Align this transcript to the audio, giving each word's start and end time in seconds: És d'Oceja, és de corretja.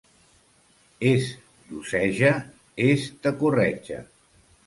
És 1.09 1.27
d'Oceja, 1.67 2.33
és 2.87 3.05
de 3.27 3.35
corretja. 3.45 4.01